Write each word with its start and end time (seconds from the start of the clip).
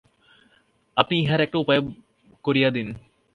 আপনি 0.97 1.15
ইহার 1.19 1.39
একটা 1.41 1.57
উপায় 1.57 1.81
করিয়া 2.45 2.69
দিন। 2.69 2.87